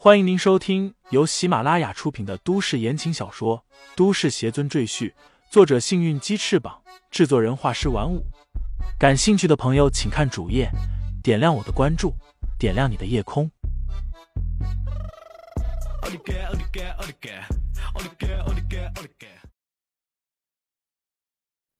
[0.00, 3.64] 欢迎您收听由喜马拉雅出品的都市言情小说
[3.96, 5.10] 《都市邪尊赘婿》，
[5.50, 8.24] 作者：幸运鸡翅膀，制作人：画师玩五。
[8.96, 10.70] 感兴趣的朋友，请看主页，
[11.20, 12.14] 点亮我的关注，
[12.60, 13.50] 点亮你的夜空。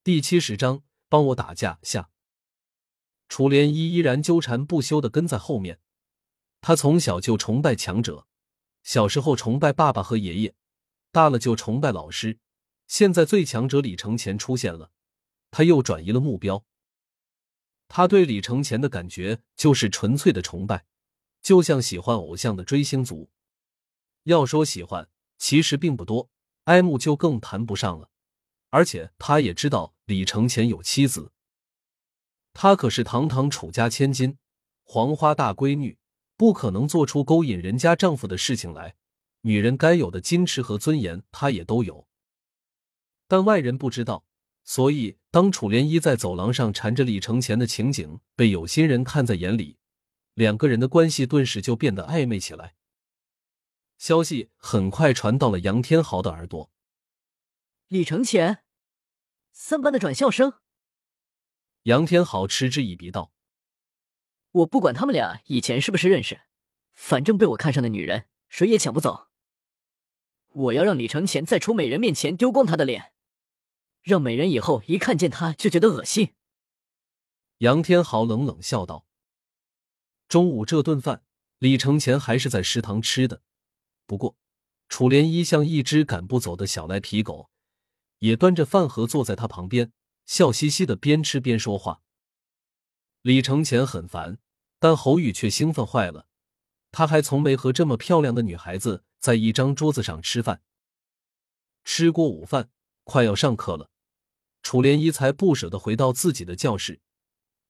[0.03, 2.09] 第七十章，帮我打架下。
[3.29, 5.79] 楚莲依依然纠缠不休的跟在后面。
[6.61, 8.27] 他从小就崇拜强者，
[8.83, 10.55] 小时候崇拜爸爸和爷爷，
[11.13, 12.39] 大了就崇拜老师。
[12.87, 14.91] 现在最强者李承前出现了，
[15.51, 16.65] 他又转移了目标。
[17.87, 20.87] 他对李承前的感觉就是纯粹的崇拜，
[21.41, 23.31] 就像喜欢偶像的追星族。
[24.25, 26.29] 要说喜欢，其实并不多，
[26.65, 28.11] 爱慕就更谈不上了。
[28.71, 31.33] 而且他也知道李承前有妻子，
[32.53, 34.37] 他可是堂堂楚家千金，
[34.83, 35.97] 黄花大闺女。
[36.39, 38.95] 不可能做出勾引人家丈夫的事情来，
[39.41, 42.07] 女人该有的矜持和尊严，她也都有。
[43.27, 44.25] 但外人不知道，
[44.63, 49.79] 所以当楚莲衣在走廊上缠着李承前的情景被有心人看在眼里，
[50.35, 52.77] 两个人的关系顿时就变得暧昧起来。
[53.99, 56.71] 消息很快传到了杨天豪的耳朵。
[57.89, 58.63] 李承前，
[59.51, 60.53] 三班的转校生。
[61.83, 63.33] 杨天豪嗤之以鼻道。
[64.53, 66.41] 我不管他们俩以前是不是认识，
[66.95, 69.29] 反正被我看上的女人，谁也抢不走。
[70.53, 73.13] 我要让李承前在楚美人面前丢光他的脸，
[74.03, 76.35] 让美人以后一看见他就觉得恶心。
[77.59, 79.07] 杨天豪冷冷笑道
[80.29, 81.23] ：“中午这顿饭，
[81.59, 83.43] 李承前还是在食堂吃的。
[84.07, 84.37] 不过，
[84.89, 87.51] 楚莲衣像一只赶不走的小赖皮狗，
[88.21, 89.93] 也端着饭盒坐在他旁边，
[90.25, 92.01] 笑嘻嘻的边吃边说话。”
[93.23, 94.39] 李承前很烦，
[94.79, 96.27] 但侯宇却兴奋坏了。
[96.91, 100.63] 他还从没和这么漂亮的女孩子在一张桌子上吃饭。
[101.85, 102.71] 吃过午饭，
[103.05, 103.91] 快要上课了，
[104.63, 107.01] 楚莲衣才不舍得回到自己的教室。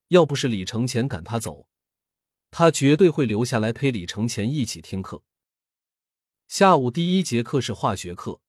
[0.08, 1.66] 要不是李承前赶他走，
[2.50, 5.22] 他绝对会留下来陪李承前一起听课。
[6.46, 8.40] 下午第一节课是化学课，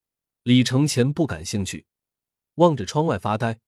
[0.44, 1.86] 李承前不感兴趣，
[2.56, 3.60] 望着窗外发呆，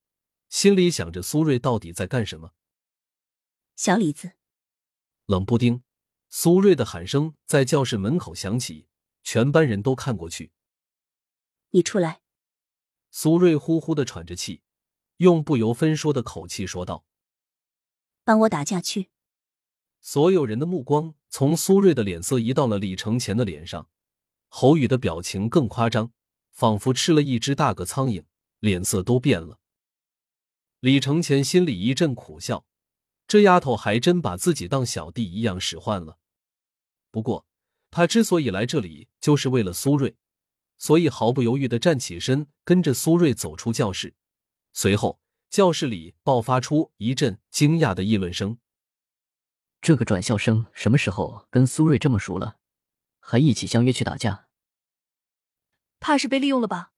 [0.50, 2.53] 心里想着苏瑞到底在干什么。
[3.84, 4.34] 小李子，
[5.25, 5.81] 冷不丁，
[6.30, 8.86] 苏瑞的喊声在教室门口响起，
[9.24, 10.52] 全班人都看过去。
[11.72, 12.22] 你出来。
[13.09, 14.62] 苏瑞呼呼的喘着气，
[15.18, 17.06] 用不由分说的口气说道
[18.24, 19.09] ：“帮我打架去。”
[20.00, 23.90] 所有人的目光从苏瑞的脸色移到了李承前的脸上，
[24.47, 26.14] 侯宇的表情更夸张，
[26.52, 28.25] 仿佛吃了一只大个苍蝇，
[28.59, 29.59] 脸色都变了。
[30.81, 32.68] 李承前心里一阵苦笑。
[33.31, 36.18] 这丫头还真把自己当小弟一样使唤了。
[37.12, 37.46] 不过，
[37.90, 40.18] 她之所以来这里，就是为了苏瑞，
[40.78, 44.16] 所以毫不犹豫的站起身，跟着苏瑞走出教室。
[44.74, 48.58] 随后，教室里爆发出一阵惊讶的议论声
[49.80, 52.58] ：“这个转校生什么时候跟苏瑞这么熟了，
[53.22, 54.50] 还一起相约去打架？
[56.02, 56.91] 怕是被利用了吧？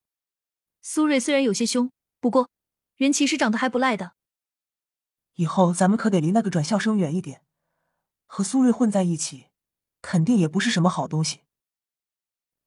[0.81, 2.49] 苏瑞虽然有些凶，不过
[2.95, 4.15] 人其实长得还不赖的。”
[5.35, 7.43] 以后咱们可得离那个转校生远一点，
[8.25, 9.47] 和苏瑞混在一起，
[10.01, 11.41] 肯定也不是什么好东西。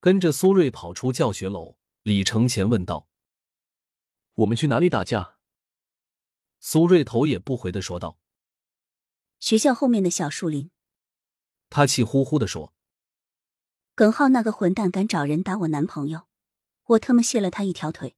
[0.00, 3.09] 跟着苏瑞跑出教学楼，李承前问道
[4.34, 5.37] ：“我们去哪里打架？”
[6.59, 8.19] 苏瑞头也不回的说道
[9.38, 10.71] ：“学校后面的小树林。”
[11.71, 12.72] 他气呼呼的说
[13.94, 16.26] ：“耿浩那个混蛋敢找人打我男朋友，
[16.84, 18.16] 我他妈卸了他一条腿。”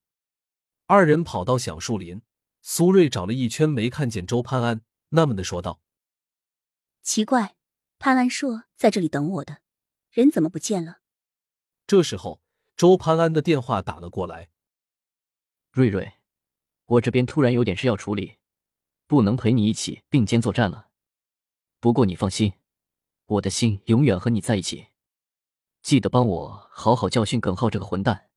[0.87, 2.23] 二人跑到小树林。
[2.71, 5.81] 苏瑞找了一圈没看见周潘安，纳闷的说道
[7.01, 7.57] ：“奇怪，
[7.99, 9.63] 潘安说在这里等我的，
[10.11, 10.99] 人怎么不见了？”
[11.89, 12.43] 这时候，
[12.77, 14.51] 周潘安的电话打了过来
[15.73, 16.13] ：“瑞瑞，
[16.85, 18.37] 我这边突然有点事要处理，
[19.07, 20.91] 不能陪你一起并肩作战了。
[21.81, 22.53] 不过你放心，
[23.25, 24.89] 我的心永远和你在一起。
[25.81, 28.29] 记得帮我好好教训耿浩这个混蛋。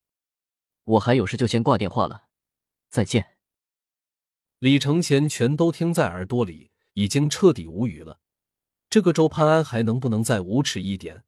[0.86, 2.30] 我还有事就先挂电话了，
[2.90, 3.28] 再见。”
[4.62, 8.20] 李承前全都听在耳朵里，已经彻底无语了。
[8.92, 11.24] 这个周潘安还能不能再无耻一点？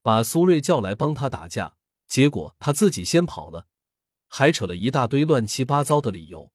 [0.00, 3.66] 把苏瑞叫来帮他打架，结果他自己先跑了，
[4.28, 6.50] 还扯了一大堆乱七八糟的理由。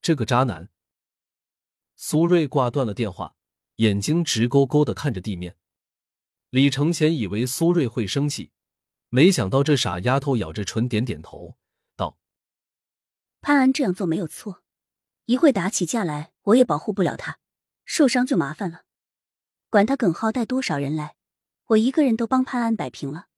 [0.00, 0.70] 这个渣男！
[1.94, 3.36] 苏瑞挂断了电话，
[3.76, 5.58] 眼睛直勾勾的看着地面。
[6.48, 8.52] 李承前以为苏瑞会生气，
[9.10, 11.58] 没想到这傻丫头咬着唇点点头，
[11.94, 12.16] 道
[13.42, 14.60] ：“潘安这样做没有错。”
[15.32, 17.38] 一会打起架来，我也保护不了他，
[17.86, 18.84] 受伤就麻烦了。
[19.70, 21.16] 管他耿浩带多少人来，
[21.68, 23.28] 我一个人都帮潘安摆平了。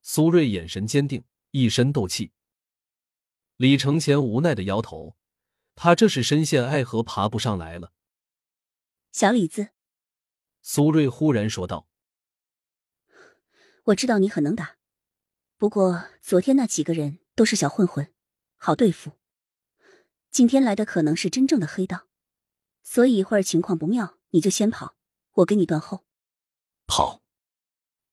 [0.00, 2.30] 苏瑞眼神坚定，一身斗气。
[3.56, 5.16] 李承前无奈的摇头，
[5.74, 7.92] 他这是深陷爱河，爬不上来了。
[9.10, 9.70] 小李子，
[10.62, 11.88] 苏瑞忽然说道
[13.86, 14.76] ：“我知道你很能打，
[15.56, 18.14] 不过昨天那几个人都是小混混，
[18.54, 19.17] 好对付。
[20.30, 22.06] 今天来的可能是真正的黑道，
[22.82, 24.96] 所以一会儿情况不妙，你就先跑，
[25.32, 26.04] 我给你断后。”
[26.86, 27.22] 跑？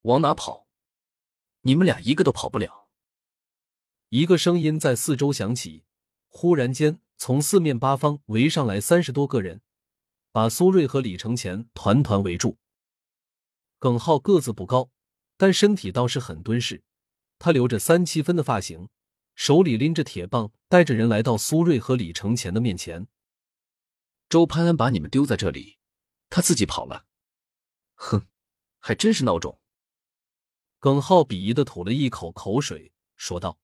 [0.01, 0.67] 往哪跑？
[1.61, 2.87] 你们俩一个都跑不了。
[4.09, 5.83] 一个声音在四周响起，
[6.27, 9.61] 忽然间，从四面八方围上来三十多个人。
[10.31, 12.57] 把苏瑞和李承前团团围住。
[13.79, 14.91] 耿浩个子不高，
[15.37, 16.83] 但身体倒是很敦实。
[17.39, 18.89] 他留着三七分的发型，
[19.35, 23.07] 手里拎着铁棒，带着人来到苏瑞和李承前的面前。
[24.27, 25.77] 周潘安把你们丢在这里，
[26.29, 27.05] 他自己跑了。
[27.93, 28.27] 哼，
[28.79, 29.61] 还真是孬种。
[30.79, 33.57] 耿浩鄙夷的吐了一口口水，说道。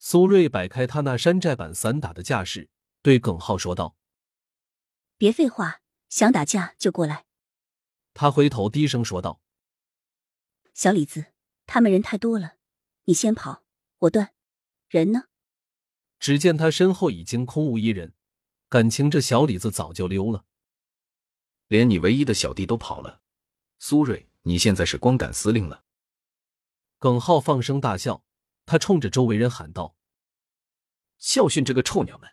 [0.00, 2.68] 苏瑞摆开他那山寨版散打的架势，
[3.00, 3.94] 对耿浩说道。
[5.16, 7.24] 别废话，想打架就过来。
[8.14, 9.40] 他回头低声说道
[10.74, 11.26] ：“小李子，
[11.66, 12.56] 他们人太多了，
[13.04, 13.62] 你先跑，
[13.98, 14.34] 我断。
[14.88, 15.26] 人呢？”
[16.24, 18.14] 只见他身后已经空无一人，
[18.70, 20.46] 感情这小李子早就溜了。
[21.66, 23.20] 连你唯一的小弟都跑了，
[23.78, 25.84] 苏瑞，你现在是光杆司令了。
[26.98, 28.24] 耿浩放声大笑，
[28.64, 29.96] 他冲着周围人喊道
[31.20, 32.30] ：“教训这个臭娘们！”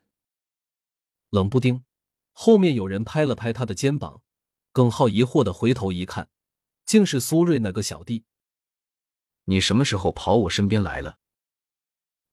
[1.30, 1.84] 冷不丁。
[2.32, 4.22] 后面有人拍了拍他的肩膀，
[4.72, 6.30] 耿浩疑惑的回头一看，
[6.86, 8.24] 竟是苏瑞那个小弟。
[9.44, 11.20] 你什么时候跑我身边来了？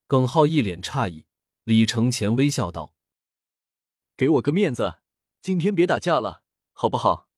[0.07, 1.25] 耿浩一脸诧异。
[1.69, 2.95] 李承前微笑道
[4.17, 5.01] ：“给我个面子，
[5.43, 6.43] 今天别打架了，
[6.73, 7.29] 好不好？”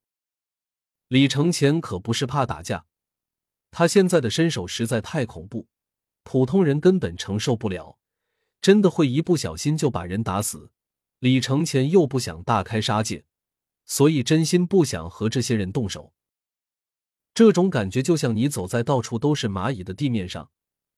[1.08, 2.86] 李承前可不是怕打架，
[3.72, 5.66] 他现在的身手实在太恐怖，
[6.22, 7.98] 普通人根本承受不了，
[8.62, 10.70] 真的会一不小心就把人打死。
[11.18, 13.24] 李承前又不想大开杀戒，
[13.84, 16.14] 所以真心不想和这些人动手。
[17.34, 20.52] 这种感觉就像你走在到处都是蚂蚁的地面上，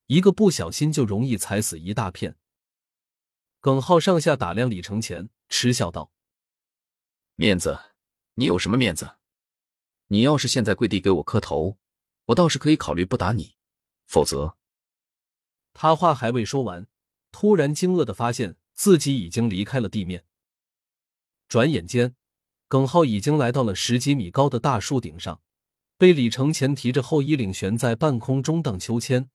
[0.08, 2.36] 一个不小心就容易踩死一大片。
[3.62, 6.10] 耿浩上下打量李承前，嗤笑道
[7.36, 7.78] ：“面子？
[8.34, 9.18] 你有什么面子？
[10.08, 11.78] 你要是现在跪地给我磕头，
[12.24, 13.54] 我倒是可以考虑不打你。
[14.06, 14.56] 否则……”
[15.72, 16.88] 他话还未说完，
[17.30, 18.56] 突然惊愕的发现。
[18.74, 20.24] 自己已经离开了地面。
[21.46, 22.16] 转眼间，
[22.66, 25.40] 耿浩已经来到了十几米高的大树顶上，
[25.98, 29.30] 被李承前提着后衣领悬在半空中荡秋千。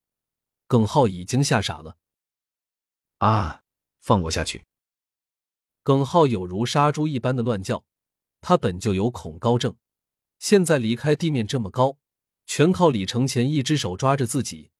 [0.66, 1.96] 耿浩已经吓傻了。
[3.18, 3.62] 啊！
[4.08, 4.64] 放我下去！
[5.82, 7.84] 耿浩有如杀猪一般的乱叫。
[8.40, 9.76] 他本就有恐高症，
[10.38, 11.98] 现在离开地面这么高，
[12.46, 14.70] 全靠李承前一只手抓着自己，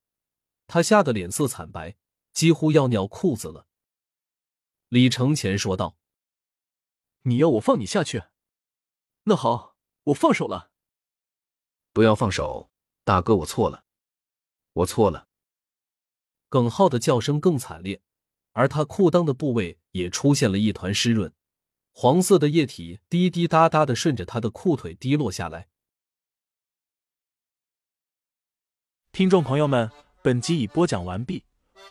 [0.66, 1.98] 他吓得脸色惨白，
[2.32, 3.66] 几乎要尿裤子了。
[4.88, 5.98] 李承前说道
[7.24, 8.22] ：“你要我放你下去？
[9.24, 10.70] 那好，我放手了。
[11.92, 12.70] 不要放手，
[13.04, 13.84] 大哥，我错了，
[14.72, 15.28] 我错了。”
[16.48, 18.00] 耿浩的叫声更惨烈，
[18.58, 21.32] 而他裤裆的部位也出现了一团湿润，
[21.92, 25.68] 黄色的液体滴滴答答的顺着他的裤腿滴落下来。
[29.12, 29.88] 听众朋友们，
[30.24, 31.44] 本集已播讲完毕，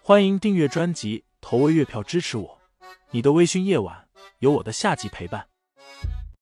[0.03, 2.59] 欢迎订阅专辑，投喂月票支持我。
[3.11, 5.47] 你的微醺夜晚，有我的下集陪伴。